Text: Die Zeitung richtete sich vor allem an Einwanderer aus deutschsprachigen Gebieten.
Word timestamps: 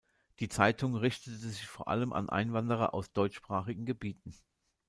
Die 0.39 0.49
Zeitung 0.49 0.95
richtete 0.95 1.35
sich 1.37 1.67
vor 1.67 1.87
allem 1.87 2.11
an 2.11 2.27
Einwanderer 2.27 2.95
aus 2.95 3.13
deutschsprachigen 3.13 3.85
Gebieten. 3.85 4.33